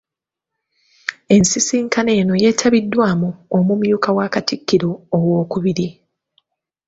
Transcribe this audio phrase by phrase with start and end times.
[1.35, 5.87] Ensisinkano eno yetabiddwamu omumyuka wa Katikkiro owookubiri.